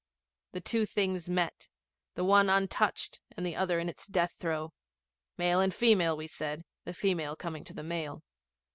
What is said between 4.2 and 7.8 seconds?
throe male and female, we said, the female coming to